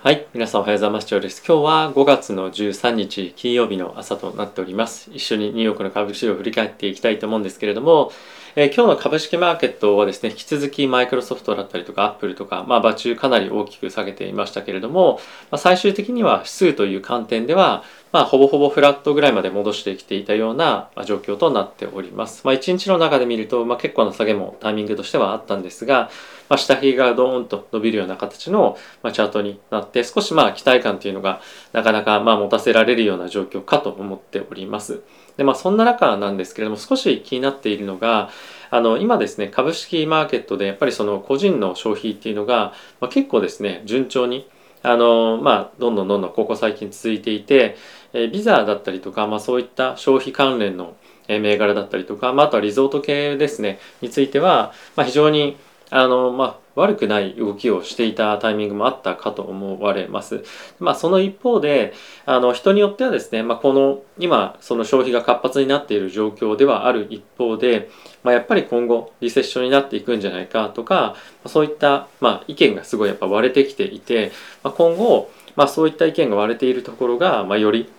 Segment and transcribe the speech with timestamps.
[0.00, 0.28] はい。
[0.32, 1.08] 皆さんおはようございます。
[1.10, 5.10] 今日は5月の13日金曜日の朝となっております。
[5.12, 8.12] 一緒にニューヨークの株式市場を振り返っていきたいと思うんですけれども、
[8.60, 15.20] えー、今日の株式マーケットはですね、引き続きマイクロソフトだったりとかアップルとか、まあ、場中かなり大きく下げていましたけれども、
[15.52, 22.44] まあ、最終的には指数という観点では、まあ、ほぼほぼフラットぐらいまで戻してきていたような状況となっております。
[22.44, 26.10] まあ、1日の中で見ると、まあ、結構な下げもタイミングとしてはあったんですが、
[26.48, 31.40] まあ、下髭がドーンと伸びるような形の、ま、チャートになって、少しまあ期待感というのが
[31.72, 35.02] なかなかまあ持たせられるような状況かと思っております。
[35.38, 38.28] で、まあ、そんな中なんですけれども、少し気になっているのが、
[38.70, 44.48] あの今ですね株式マーケットでやっぱりその個人の消費っていうのが、まあ、結構ですね順調に
[44.82, 47.76] あのまあどんどんどんどんここ最近続いていて、
[48.12, 50.96] えー、ビザだったりとか、まあ、そういった消費関連の
[51.28, 55.56] 銘柄だったりとか、まあ、あとはリゾート系ですねについては、まあ、非常に
[55.90, 60.44] あの、まあ、悪くない動きをしていたタイミングもあったかと思われます。
[60.78, 61.92] まあ、その一方で、
[62.24, 67.90] あの、人によってはですね、まあ、この、今、その消費が活発になっている状況ではある一方で、
[68.22, 77.90] まあ、やっぱり今後、リセッションになっていくんじゃないかとか、そういった、まあ、意見がすごいやっぱ割れてきていて、まあ、今後、まあ、そういった意見が割れているところが、まあ、より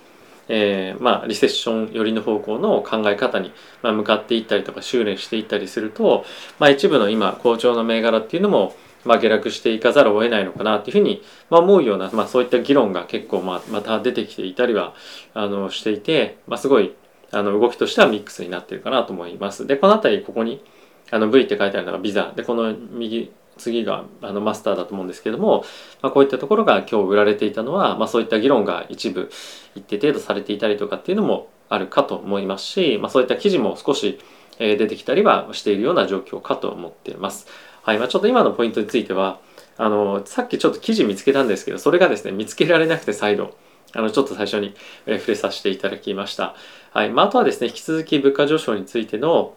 [0.50, 6.25] えー、まあ、リセッション寄りの方向の考え方に、ま向かっていったりとか修練していったりすると、
[6.58, 8.75] まあ、一部の今好調の銘柄っていうのも、
[9.06, 14.94] まあ、下落していかざるを得ないのかなっていうふうに、まあ、思うような、まあ、そういった議論が結構、まあ、また出てきていたりは
[15.33, 16.95] あのしていて、まあ、すごい
[17.31, 19.67] あの動きとしてはミックスになってるかなと思います。
[19.67, 20.63] でこの辺りここに
[21.11, 25.64] あの V って書いてあるのがビザでこの右次があのマスターだと思うんですけども、
[26.02, 29.30] まあ、こういったところが今日売られていたのは、まあ、そういった議論が一部
[29.76, 34.20] 一定程度されていたりとかっていうのもあるかと思いますし、まあ、そういった記事も少し
[34.58, 37.48] 出てきたりはしているような状況かと思っています。
[37.84, 39.40] はいまあ、ちょっと今のポイントについては
[39.78, 43.56] あのさっきちょっと記事見つけたんですけどそれがですね見つけられなくて再度
[43.94, 46.56] あのちょっと最初に触れさせていただきました。
[46.92, 49.56] はいまあ、あとはですね引き続き物価上昇についての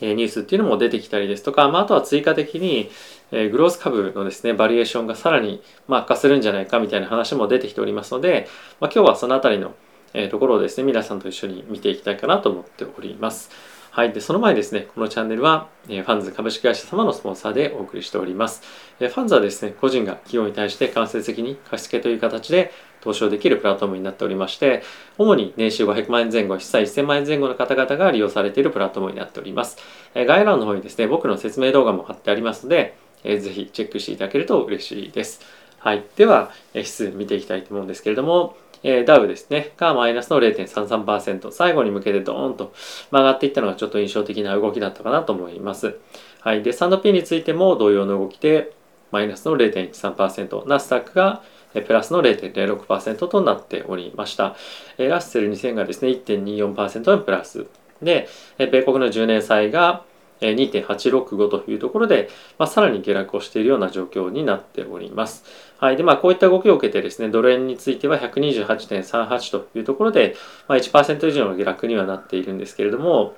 [0.00, 2.90] ニュースっていうのも出てきたりですとか、まあ、あとは追加的に、
[3.32, 8.46] えグロース株のですね、バリエーションがさらに、ま悪化するんじゃないかみたいな話も出てきておりますので、
[8.80, 9.74] まあ、今日はそのあたりの、
[10.14, 13.50] えところをですね、皆さんと一緒に見ていきたいかなと思っております。
[13.96, 14.12] はい。
[14.12, 18.62] で、その前ですね、このチャンネルは、えファンズ株式会社様のスポンサーでお送りしております。
[19.00, 24.82] えファンズはですね、個人が企業に対して間接的に貸付という形で投資をできるプラットフォームになっておりまして、
[25.16, 29.78] 主に年収500万円前後、資産1000万円前後の方々が利用されているプラットフォームになっております。
[30.14, 35.40] え概要欄の方にですね、僕の説明動画も貼ってありますので、えぜひチェックしていただけると嬉しいです。
[35.78, 36.04] はい。
[36.16, 42.72] では、え指数見ていきたいと思うんですけれども、えー、ダウですね、がマイナスの0.33%、最後に向けてドーンと
[43.10, 45.98] 曲がっていったのがちょっと印象的な動きだったかなと思います。
[46.40, 46.62] はい。
[46.62, 48.72] で、サンド P についても同様の動きで、
[49.10, 54.56] マイナスの0.13%、ナスダックがプラスの0.06%となっておりました。
[54.98, 57.66] ラッセル2000がですね、1.24%のプラス。
[58.02, 58.28] で、
[58.58, 60.04] 米国の10年債が
[60.40, 65.44] 2.865というところで、まあ、さらに下落をしているような状況になっております。
[65.78, 65.96] はい。
[65.96, 70.36] で、まあ、こういった動きを受けてですね、ドル円については128.38というところで、
[70.68, 73.34] まあ、1%以上の下落にはなっているんですけれども、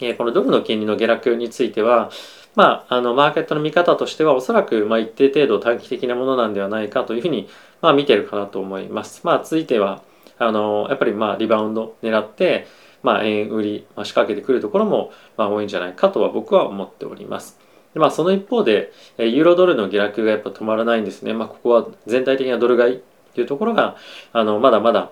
[0.00, 2.10] えー、このドルの金利の下落については、
[2.54, 7.48] まあ、あの、マーケットの見方としては、おそらく、まあ、一定程度短期的なものなんではないかというふうに、
[7.80, 9.22] まあ、見てるかなと思います。
[9.24, 10.02] まあ、続いては、
[10.38, 12.66] あの、やっぱり、まあ、リバウンド狙って、
[13.04, 17.58] まあ、円売り、まあ、仕掛けてくるところも、まあ、多いんじゃないかとは僕は思っております。
[17.92, 21.32] でまあ、その一方で、ユーロドルの下落がやっぱ止まらないんですね。
[21.32, 23.02] まあ、ここは全体的なドル買い
[23.34, 23.96] というところが、
[24.32, 25.10] あの、まだまだ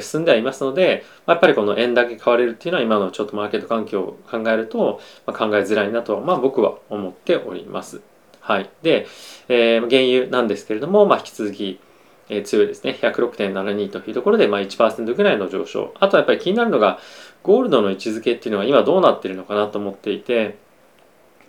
[0.00, 8.00] 進んではいますので、やっぱりこの円だけ買われるっていうのは今のちょっとマーケット環境を考えると、まあ、考えづらいなとは、まあ、僕は思っております。
[8.40, 8.70] はい。
[8.82, 9.06] で、
[9.48, 11.78] えー、原油なんですけれども、まあ、引き続き、
[12.28, 12.98] え、強いですね。
[13.00, 15.92] 106.72というところで、まあ1%ぐらいの上昇。
[16.00, 16.98] あとはやっぱり気になるのが、
[17.44, 20.56] ゴールドの位置づけっていうのは今どうなってるのかなと思っていて、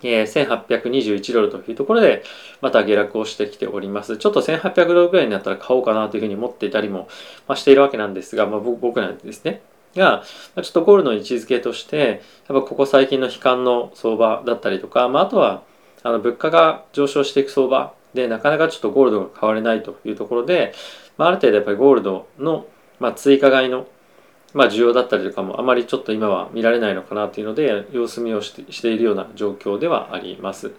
[0.02, 2.22] え、1821ドルというところで
[2.60, 4.18] また下落をしてきております。
[4.18, 7.08] ちょっと1800ドルぐらいになったら買おうかなというふうに思っていたりも、
[7.48, 9.62] ま、しているわけなんですが、まあ、僕なんですね。
[9.96, 10.22] が、
[10.56, 15.62] ちょっとゴールドの位置づけとして、やっぱここ最近の悲観の相場だったりとか、まあ、あとは
[16.02, 20.74] あの物価が上昇していく相場で、なかなかちょっとゴールドが買われないというところで、
[21.16, 22.66] まあ、ある程度やっぱりゴールドの、
[23.00, 23.86] まあ、追加買いの
[24.56, 30.72] まあ、需要だったりとかもあまりちょっと今は見られないのかなというので様子見をしてしているような状況ではあります。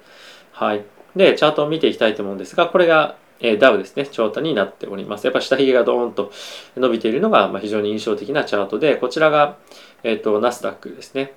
[0.51, 0.83] はい。
[1.15, 5.25] で、チャートを見ていきたいと思うんですが、これが、えー、ダウですね、チャートになっております。
[5.25, 6.31] やっぱ下髭がドーンと
[6.75, 9.57] 伸びているのが、まあ、非常に印象的なチャートで、こちらが、
[10.01, 11.33] えっ、ー、と、ナスダックですね。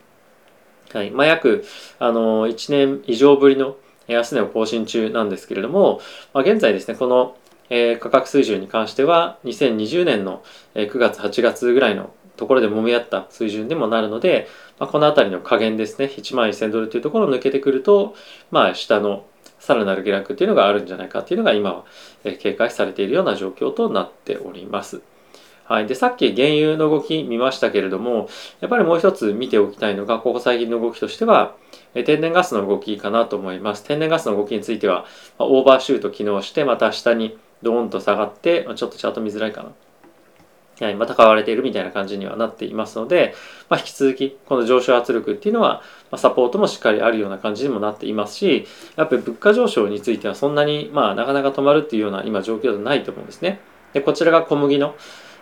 [0.94, 1.10] はい。
[1.10, 1.66] まあ、約、
[1.98, 3.76] あのー、1年以上ぶりの
[4.06, 6.00] 安値を更新中なんですけれども、
[6.32, 7.37] まあ、現在ですね、この
[7.70, 10.42] えー、価格水準に関しては2020年の
[10.75, 12.10] 9月8月ぐらいの
[12.40, 14.48] ところで揉み合った水準でもなるので、
[14.78, 18.14] まあ、この辺りの加減ですね1万1000ドルというところを抜けてくると、
[18.50, 19.25] まあ、下の
[19.58, 21.84] さらなる下落っていうのがあるんじゃないかっていうのが今は
[22.38, 25.02] 警戒されているような状況となっております。
[25.64, 25.87] はい。
[25.87, 28.28] で、さっき原油の動き見ましたけれども、
[28.60, 31.54] やっぱりもう一つ見ておきたいのが、ここ最近の動きとしては、
[31.94, 33.84] 天然ガスの動きかなと思います。
[33.84, 35.04] 天然ガスの動きについては、
[35.38, 39.70] オーバーシュート機能して、また下にドーンと下がって、ちょっとチャート見づらいかな。
[40.80, 43.34] はい、また買われているみたいな感じにはなっていますので、
[43.68, 48.66] まあ、引き続きこの上昇圧力っていうのは、ま、サポートもしっかりあるような感じにもなっていますし
[48.96, 53.60] やっぱり物価上昇についてはそんなに、まあ、なかなか止まるっていうような今状況ではないと思うんですね。
[53.92, 54.94] でこちらが小麦の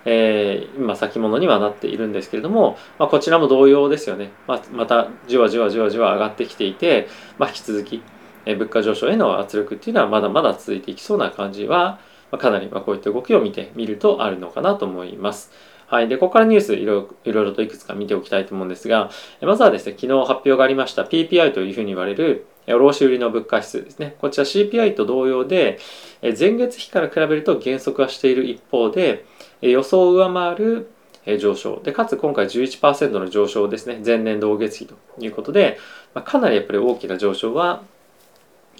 [0.04, 8.02] えー、今先物にはなっているんですけれども、まあ、こちらも同様ですよね、まあ、またじわじわじわじわ上がってきていて、まあ、引き続き、
[8.46, 11.98] え、物価上昇への圧力っていうのはまだまだ続いていきそうな感じは、
[12.30, 15.50] まあ、かなりまあこういった動きを見てみるとあるのかなと思います。
[15.86, 16.08] はい。
[16.08, 19.10] で、ここからニュースいろいろといくつか見ておきたいと思うんですが、
[19.40, 24.14] まずはですね、昨日発表がありました PPI というふうに言われる卸売の物価指数ですね。
[24.20, 25.78] こちら CPI と同様で、
[26.22, 29.24] 前月比から比べると減速はしている一方で、
[29.62, 30.90] 予想を上回る
[31.36, 35.78] 上昇でかつ今回11%の上昇ですね前年同月比ということで、
[36.14, 37.82] まあ、かなりやっぱり大きな上昇は、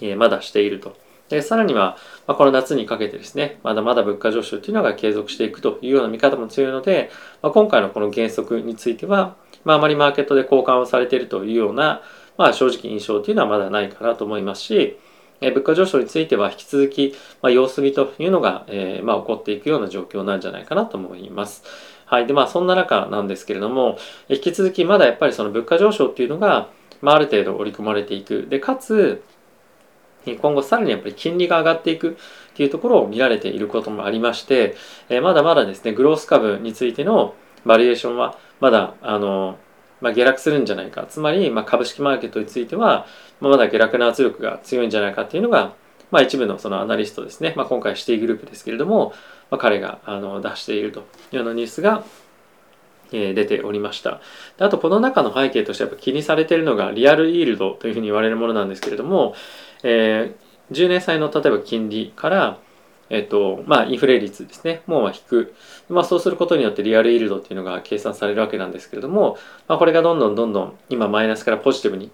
[0.00, 0.96] えー、まだしていると
[1.28, 1.96] でさらには、
[2.26, 7.10] まあ、この夏にかけてですねまだまだ物価上昇というのが継続していくというような見方も強いので、
[7.42, 12.02] まあ、今回のこの減速については、まあ、あまりマーケットで交換をされているというような、
[12.36, 14.98] まあ、正直印象というのはまだないかなと思いますし
[15.40, 21.62] え物価上昇については引き続き、まあ、様子見というのが、えー、まあ、起こっていくような状況なんじゃないかなと思います。
[22.06, 22.26] はい。
[22.26, 23.98] で、まあ、そんな中なんですけれども、
[24.28, 26.70] 引き続きまだやっぱりその物価上昇っていうのが、
[27.00, 28.46] まあ、ある程度織り込まれていく。
[28.48, 29.22] で、かつ、
[30.26, 32.14] 今後さらにやっぱり金利が上がっていくっ
[32.54, 34.76] ていうところを見られていることもありまして、
[35.08, 37.34] えまだまだですね、グロース株についての
[37.64, 39.58] バリエーションはまだ、あの、
[40.00, 41.06] まあ、下落するんじゃないか。
[41.08, 43.06] つまり、まあ、株式マーケットについては、
[43.40, 45.72] まあ、まだ下落の圧力が強いんじゃないかっていうのが、
[46.10, 47.52] まあ、一部のそのアナリストですね。
[47.56, 49.12] まあ、今回シティグループですけれども、
[49.50, 52.04] まあ、彼があの出しているというようなニュースが、
[53.12, 54.20] えー、出ておりました。
[54.56, 59.34] であと、この中の背景としてやっぱ気にされているのが、リアルイールドというふうに言われるものなんですけれども、
[59.82, 62.58] えー、10年債の例えば金利から、
[63.10, 65.54] えっと、まあ、インフレ率ですね、もう引く。
[65.88, 72.10] まあ、そうすることによってリアルイールドっていうのが計算されるわけなんですけれども、まあ、これがどんどんどんどん今マイナスからポジティブに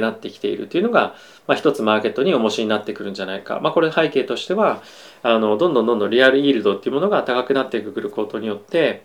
[0.00, 1.14] なってきているというのが、
[1.46, 3.60] まあ、一つマーケットに重しになってくるんじゃないか。
[3.60, 4.82] まあ、これ背景としては、
[5.22, 9.04] あの、どんどんどんどんリアルイールドっていうものが高くなってくることによって、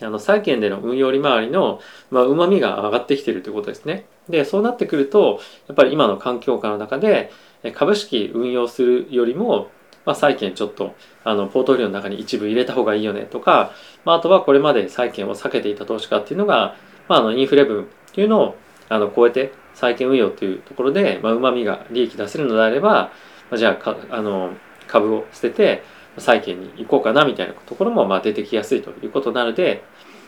[0.00, 1.80] あの、債券での運用利回りの、
[2.10, 4.06] まあ、旨味が上がってきてるということですね。
[4.28, 7.30] で、そうなってくると、やっぱり今の環境下の中で、
[7.74, 9.70] 株式運用するよりも、
[10.04, 10.94] まあ、債券ちょっと
[11.24, 13.72] あのポートフォリオの中に一部入れた方がいいよねとか、
[14.04, 16.74] まあ、あとはこれまで債券を避けていた投資家っていうのが、
[17.08, 18.56] まあ、あのインフレ分っていうのを
[18.88, 23.10] あの超えて債券運用っていうところでうまみが利益出せるのであれば、ま
[23.52, 24.50] あ、じゃあかあの
[24.88, 25.82] 株を捨てて
[26.18, 29.82] 債券に行こうかなみたいなところもまあ出てきやすいということなので、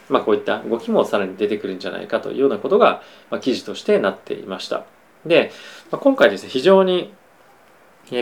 [0.08, 4.84] まあ、こういった動きもさらに出てくるんじゃないかというようなことが、まあ、記事としてなっていました。
[5.26, 5.52] で、
[5.90, 7.12] まあ、今回ですね非常に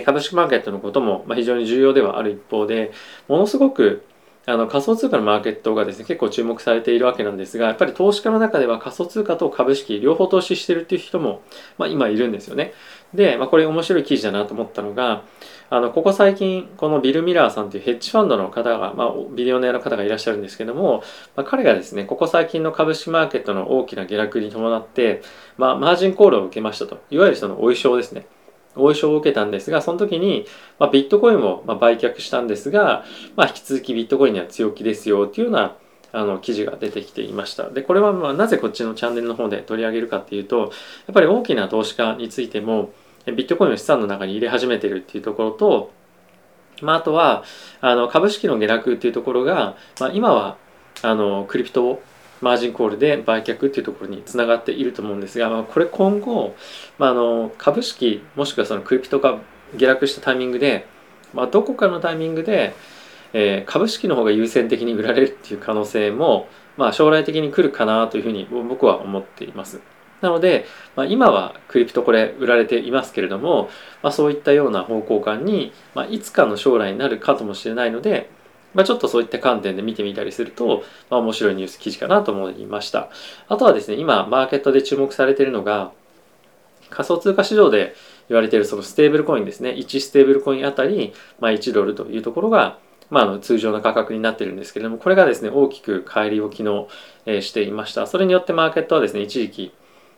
[0.04, 2.92] 株式マーケットのことも非常に重要ではある一方で
[3.26, 4.04] ものすごく
[4.44, 11.42] あの仮想通貨のマーケットがですね結構注目されているわけなんですがやっぱり投資家の中では仮想通貨と株式両方投資してるっていう人も、
[11.78, 12.72] まあ、今いるんですよね
[13.14, 15.24] で、まあ、これ面白い記事だなと思ったのが
[15.70, 21.02] あのここ最近このビル・ミラーさんというヘッジファンドの方が、まあ、ビデオネアの方がいらっしゃるんですけども、
[21.34, 25.22] まあ、彼がですねここ最近の株式マーケットの大きな下落に伴って、
[25.56, 28.26] まあ、マージンコールを受けましたといわゆるそのお衣装ですね
[28.74, 30.46] お衣装を受けたんですが、その時に、
[30.78, 33.04] まあ、ビットコインをまあ売却したんですが、
[33.36, 35.76] まあ、引き続きビットコインには強気ですよっていうような
[36.12, 37.68] あの記事が出てきていました。
[37.70, 40.70] で、これはまあなぜこっちのチャンネルの方で取り上げるかっていうと、やっ
[41.12, 42.90] ぱり大きな投資家についても、
[43.26, 45.92] ビットコインを資産の中に入れ始めてるっていうところと、
[46.80, 47.44] まあ、あとは
[47.80, 50.56] あの株式の下落っていうところが、まあ、今は
[51.02, 52.02] あのクリプトを
[52.40, 56.56] マージンコールで売却っていうところにつながっていると思うんですが、まあ、これ今後、
[56.98, 59.38] まあ、あの株式もしくはそのクリプトが
[59.76, 60.86] 下落したタイミングで、
[61.32, 62.74] まあ、どこかのタイミングで、
[63.32, 69.80] えー、株式の方が優先的に売られるっていう可能性も、まあ、将来的に来るかなというふうに僕は思っています。
[70.22, 70.64] なので、
[70.96, 73.68] まあ、今はクリプトこれ売られていますけれども、
[74.02, 78.30] まあ、そういったような方向感に、まあ、いつかの将来になるかもしれないので、
[78.72, 83.10] まあ、ちょっとそういった観点で見てみたりすると、まあ、面白いニュース記事かなと思いました。
[83.48, 85.92] あとはですね、今、マーケットで注目されているのが、
[86.92, 87.94] 仮想通貨市場で
[88.28, 92.78] 言われているそのステーブルコインですね1ステーブルコインあたり、まあ、1ドルというところが、
[93.10, 96.88] まあ、の通常の価格になっているんですけれどもこれがですね大きく乖離を昨日、
[97.26, 99.72] えー、していましたそれによってマーケットはですね一時期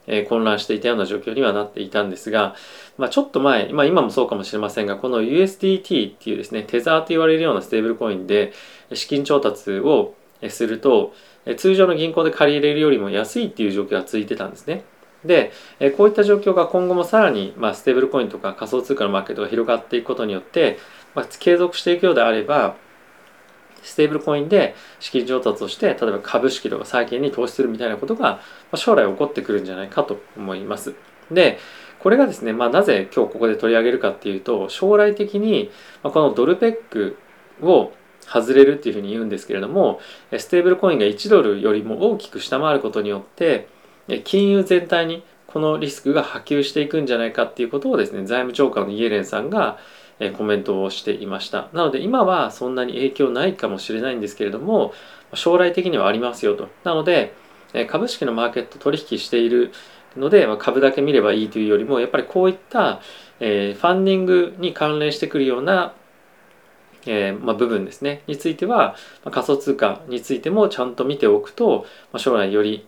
[0.06, 2.54] えー、混乱していたような状況にはなっていたんですが、
[2.98, 8.52] まあ、ちょっと前、まあ、今もそうかもしれませんがこの USDT っていうですねテザーと言われるようなステーブルコインで
[8.92, 10.14] 資金調達を
[10.48, 11.12] すると
[11.56, 14.84] 通常の銀行で借り入れるよりも安いっていう状況が続いてたんですね。
[15.24, 15.52] で、
[15.96, 20.78] こういった状況が今後もさらに、まあ、ステーブルコインとか仮想通貨のマーケットが広がっていくことによって、
[21.14, 22.76] まあ、継続していくようであれば
[23.84, 28.40] ステーブルコインで資金調達をして例えば株式とか債券に投資するみたいなことが
[28.74, 30.94] 将来起こってくるんじゃないかと思います。
[31.30, 31.58] で
[32.00, 35.70] これがですね、まあ、なぜ今日ここで取り上げるかっていうと将来的に
[36.02, 37.16] このドルペック
[37.62, 37.92] を
[38.26, 40.00] 外れるっていうふうに言うんですけれども
[40.36, 43.68] ステーブルコインが1ドルよりも大きく下回ることによって
[44.24, 49.78] 金融全体にこのリスクが波及していくんじゃないかっていうことをですね財務長官のイエレンさんが
[50.36, 51.68] コメントをしていました。
[51.72, 54.92] なので今はそんなに影響ないかもしれないんですけれども
[55.34, 56.68] 将来的にはありますよと。
[56.84, 57.34] なので
[57.88, 59.72] 株式のマーケット取引している
[60.16, 63.00] ので株だけ見ればいいというよりもやっぱりこういった、
[63.40, 65.94] えファンディングに関連してくるような
[67.06, 72.86] えー、まあ、部分ですねについては、まあ、仮想通貨についてもちゃんと見ておくと、まあ、将来より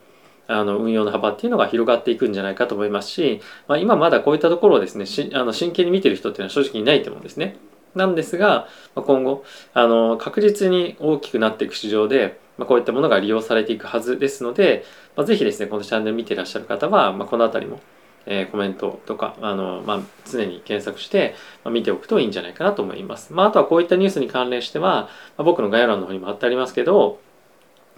[0.49, 7.57] あの運用の幅っていうのが広がっていくんじゃないかと思いますし、まあ、今まだこういったところをですねしあの真剣に見てる人っていうのは正直いないと思うんですね。
[7.95, 14.85] なんですが、まあ、今後あの確実に大きくなっていく市場で、まあ、こういったものが利用されていくはずですので、
[15.17, 17.81] まあ、ぜひですねこのチャンネル見てらっしゃる方は、まあ、この辺りも
[18.27, 21.35] えー、コメントとかあの、まあ、常に検索して、
[21.65, 23.33] まあ、見ておくといいんじゃないかなと思います。
[23.33, 27.21] まあ、あとはこういったニュースに関連しては、まあ、僕の概要欄の方にも貼ってありますけど、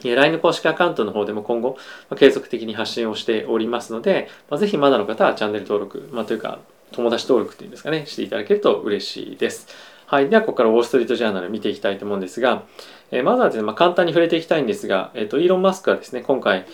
[0.05, 1.77] LINE の公式アカウントの方でも今後、
[2.17, 6.61] 継続的に発信をしておりますので、まあ、ぜひまだの方はチャンネル登録、まあ、というか
[6.93, 9.67] 友達登録っていうんですかね、していただけると嬉しいです。
[10.07, 10.31] はい。
[10.31, 12.63] では、ここからウォーストリートジャーナル見ていきたいと思うんですが、
[13.11, 16.65] えー、まずはですね、まあ、簡単に触れていきたいんですが、えっ、ー、と、イーロン・マスクはですね、今回、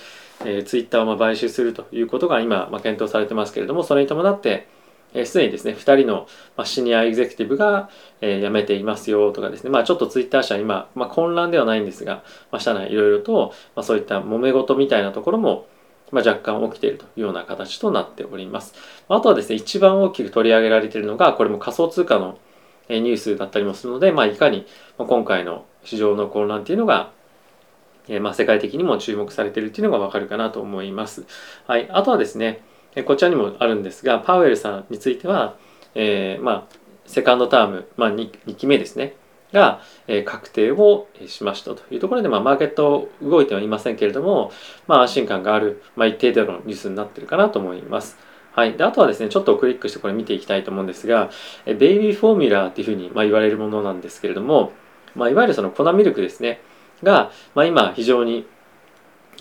[0.45, 4.69] えー、ツイッターをま買収するということが今、まあ、検討されてますけれども、それに伴って、
[5.15, 6.27] えー、で、にですね、2人の、
[6.65, 7.89] シニアエグゼクティブが、
[8.21, 15.67] え、辞めていますよとかですね、まあ、ちょっとツイッター社今、まあ、混乱ではないんですが、まあ、社内いろいろと、まあ、そういった揉め事みたいなところも、
[16.11, 18.75] まあ、若干起きているというような形となっております。
[19.09, 22.39] あとはですね、一番大きく取り上げられているのが、これも仮想通貨の
[22.89, 24.67] ニュースだったりもするので、まあ、いかに
[24.99, 27.13] 今回の市場の混乱っていうのが、
[28.09, 31.25] えまあ、世界的にも注目されているっていうのがわかるかなと思います。
[31.67, 31.89] はい。
[31.91, 32.63] あとはですね、
[33.03, 35.57] こちらにもあるんですが、パウエルさんについては、
[35.95, 39.17] えー、まあ、セカンドターム、まあ2、2期目ですね、
[39.53, 44.53] が、えー、確定をしましたというところで、まあ、マーケット動いてはいませんけれども、
[44.87, 48.19] まあ、安心感がある、まあ、一定でのニュースになっているかなと思います。
[48.53, 48.75] はい。
[48.75, 51.31] で、あとはですね、ちょっとクリックしてこれ見ていきたいと思うんですが、
[51.67, 54.73] ベイビーフォーミュラーっていうふうに、ま、言われるものなんですけれども、
[55.17, 56.61] ま、いわゆるその粉ミルクですね。
[57.03, 58.47] が、ま、今非常に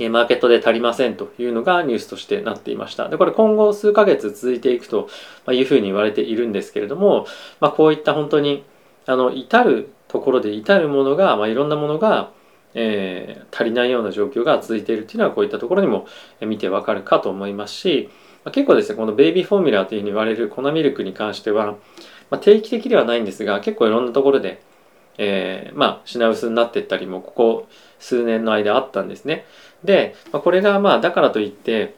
[0.09, 3.09] マーケットで足りませんというのがニュースとしてなっていました。
[3.09, 5.07] で、これ今後数ヶ月続いていくと
[5.51, 7.27] いうふうに言われているんですけれども、
[7.59, 8.63] まあ、こういった本当に、
[9.05, 12.31] あの、至るところで至るものが、まあ、いろんなものが、
[12.73, 16.07] えー、足りないような状況が続いているっていうのはこういったところにも
[16.41, 18.09] 見てわかるかと思いますし、
[18.43, 21.75] まあ、結構ですね、このベイビーフォーミュラーというふうに言われる粉ミルクに関しては、
[22.31, 24.62] ま、定期的ではないんですが、結構いろんなところで
[25.17, 27.67] えー、まあ品薄になっていったりもここ
[28.00, 29.45] 数年の間あったんですね。
[29.84, 31.96] で、まあ、これがまあだからといって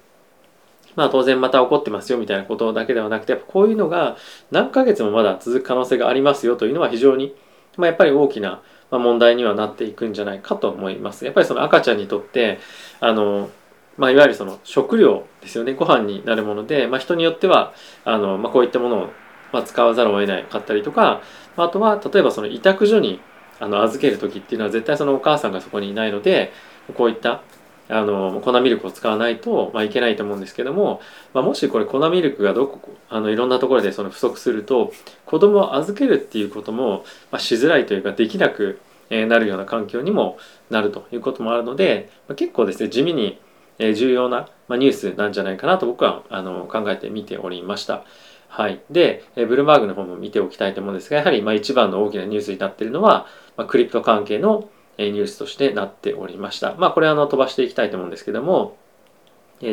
[0.95, 4.17] まあ当然また起こってますよみたいなことだけではなくてこういうのが
[4.51, 7.35] 何ヶ月もまだ続く可能性がありますよというのは非常に、
[7.77, 8.61] まあ、やっぱり大きな
[8.91, 11.25] 問題にはなっていくんじゃないかと思います。
[11.25, 12.59] やっぱりその赤ちゃんにとって
[12.99, 13.49] あの
[13.97, 17.73] まあ、いわゆるその食料ですよねご飯になるもので、まあ、人によっては
[18.03, 19.09] あの、まあ、こういったものを
[19.55, 21.21] まあ、使わざるを得ないかったりとか
[21.55, 23.21] あとは例えばその委託所に
[23.61, 26.51] あの預ける時っていうのは絶対そのお母さんがそこにいないので
[26.93, 27.41] こういった
[27.87, 31.01] あの粉ミルクを使わないと、まあ、いけないと思うんですけども、
[31.33, 34.91] まあ、もしこれ粉ミルクがどこあのいろんなところでその不足すると
[35.25, 40.37] 子供を預けるっていうことも、まあ、しづらいというかできなくなるような環境にも
[40.69, 43.39] なるということもあるので、まあ、結構ですね地味に
[43.77, 48.03] 重要なニュースなんじゃないかなと僕はあの考えてみておりました。
[48.47, 48.81] はい。
[48.89, 53.27] で、ブルーバーグの方も見ておきたいと思うんですが、やはりまあ一番の大きなニュースになっているのは、
[53.57, 56.75] まあクリプト関係のニュースとしてなっておりました。
[56.75, 58.77] まあ、これはあの飛ばしていきたいと思うんですけども、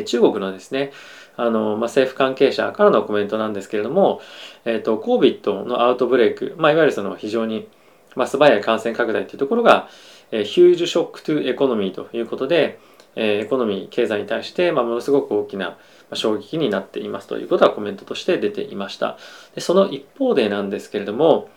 [0.05, 0.91] 中国のですね、
[1.35, 4.21] あの、まあ、政府関係者からのコメントなんですけれども、
[4.65, 7.67] えっ、ー、と、COVID のアウトブレイク、まあ、いわゆるその非常に、
[8.15, 9.89] まあ、素早い感染拡大というところが、
[10.31, 12.79] えー、ヒュージュショックトゥエコノミーということで、
[13.15, 15.77] えー、エコノミー、経済に対して、まあ、ものすごく大きな
[16.13, 19.17] 衝撃になっていますということはコメントとして出ていました
[19.55, 21.49] でその一方でなんですけれども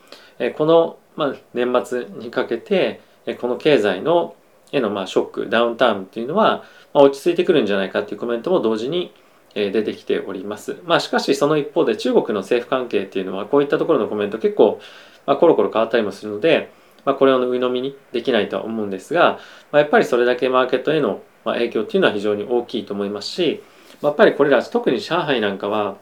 [0.56, 3.00] この、まあ年末にかけて
[3.34, 4.34] この経済の
[4.72, 9.12] へのまあショックダウンタウンっていうのは、ま落ち着いてくるんじゃないかっていうコメントも同時に
[9.54, 10.76] 出てきております。
[10.84, 14.80] まあしかしその一方で中国の政府関係っていうのはこういったところのコメント結構、
[15.26, 16.70] まあ、コロコロ変わったりもするので、
[17.04, 19.38] まあ、これを鵜呑みにできないとは思うんですが、
[19.72, 23.62] まあ、やっぱりそれだけマーケットへの影響っていうのは非常に大きいと思いますし
[24.02, 25.96] ま、やっぱりこれら特に上海なんかは、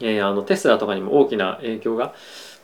[0.00, 2.14] えー、あのテスラとかにも大きな影響が、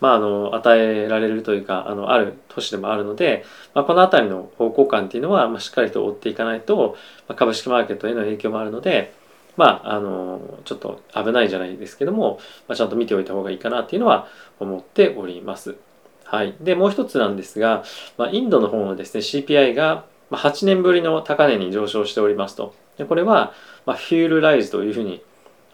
[0.00, 6.96] まあ、あの与えられるというかあのある都市でもあるので、まあ、この辺りの方向感っていうのは、まあ、しっかりと追っていかないと、
[7.28, 9.12] まあ、株式マーケットへの影響もあるので、
[9.56, 12.38] まあ、あのちょっと危ないじゃないですけども、
[12.68, 14.28] まあ、ちゃんと見ておいた方がいいかなっていうのは
[14.60, 15.76] 思っております。
[16.24, 17.84] はい、でもう一つなんですが、
[18.18, 22.74] まあ、インドの方のですね CPI が8年ぶりの高値に上昇しておりますと。
[22.98, 23.52] でこれは、
[23.86, 25.22] まあ、フュールライズというふうに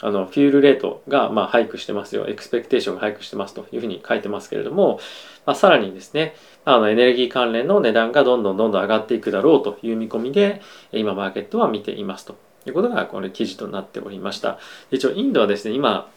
[0.01, 2.27] あのフュールレートがまあハイクしてますよ。
[2.27, 4.99] エクスペクテーションがハイクしてますというふうに書いてますけれども、
[5.45, 6.35] まあ、さらにですね
[6.65, 10.61] あのエネルギー関連の値段がどんどんどんどん上がっていくだろうという見込みで
[10.91, 12.35] 今マーケットは見ていますと。
[12.67, 14.57] いうことがこの記事となっておりました。
[14.89, 16.09] 一応インドはですね今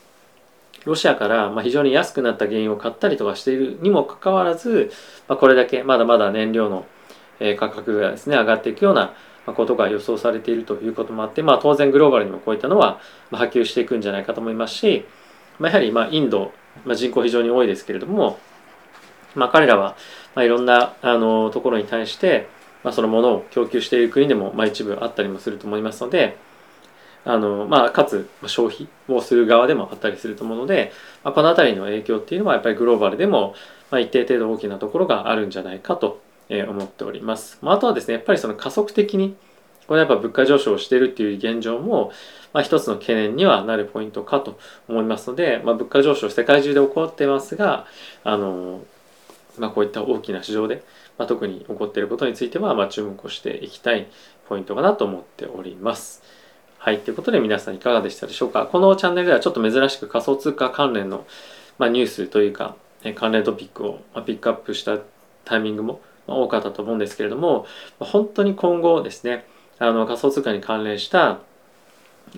[0.85, 4.90] ロシアからま非常に安くなった原因を買ったりとかしているにもかかわらず、
[5.28, 6.87] ま、これだけまだまだ燃料の
[7.58, 9.12] 価格がですね上がっていくような
[9.52, 13.00] ことが予想されているということもあって、まあ、当然グローバルにもこういったのは
[13.31, 15.05] 波及していくんじゃないかと思いますし、
[15.59, 16.52] まあ、やはりまインド、
[16.85, 18.38] まあ、人口非常に多いですけれども、
[19.35, 19.97] まあ、彼らは
[20.35, 22.49] まいろんなあのところに対して、
[22.85, 26.37] ま、そのものを供給している国でもま一部あったりもすると思いますので、
[27.25, 30.93] あのまあ、かつ消費をする側でもあったりすると思うので、
[31.25, 33.55] まあ、この辺りの影響っていうのはやっぱりグローバルでも、
[33.90, 37.59] まあ、一定程度大きなところがあるんじゃないかと思っております。
[37.62, 39.37] まあ、あとはですねやっぱりその加速的に
[39.87, 42.12] これやっぱ物価上昇をしてるっていう現状も、
[42.52, 47.87] まあ、一つの懸念にはなるポイントかと思いますので、まあ、物価上昇世界中で起こってますが
[48.25, 48.83] あの、
[49.59, 50.83] まあ、こういった大きな市場で、
[51.17, 54.07] まあ、特に起こっていることについては、まあ、注目をしていきたい
[54.49, 56.22] ポイントかなと思っております。
[56.79, 57.01] はい。
[57.01, 58.66] ということで皆さんいかがでしたでしょうか？
[58.66, 61.27] このチャンネルではちょっと珍しく仮想通貨関連の、
[61.77, 62.77] まあ、ニュースというか、
[63.16, 64.99] 関連トピックをピックアップした
[65.44, 67.67] タイミングも多かったと思うんですけれども、
[67.99, 69.47] 本当に今後ですね、
[69.79, 71.38] あの仮想通貨に関連した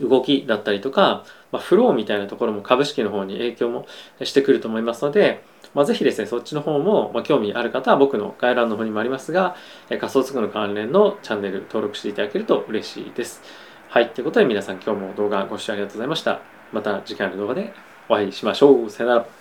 [0.01, 3.87] 動きだったりとか、まあ、フローみたいなところも株式の方に影響も
[4.23, 5.43] してくると思いますので、
[5.75, 9.57] まあ、ぜひですね、そっちの方も、まあ、興味ある方は僕の概要欄の方にもありますが、
[9.89, 13.43] 仮想通貨の関連のチャンネル登録していただけると嬉しいです。
[13.89, 14.11] はい。
[14.11, 16.41] ということで皆さん今日も動画ご視聴ありがとうございました。
[16.73, 17.73] また次回の動画で
[18.09, 18.91] お会いしましょう。
[18.91, 19.40] さよなら。